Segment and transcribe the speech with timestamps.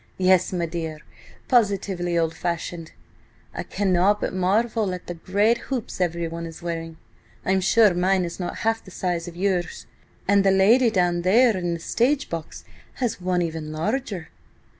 [0.17, 1.01] –yes, my dear,
[1.47, 2.91] positively old fashioned!...
[3.53, 6.97] I cannot but marvel at the great hoops everyone is wearing!
[7.45, 9.85] I am sure mine is not half the size of yours,
[10.27, 14.29] and the lady down there in the stage box has one even larger!"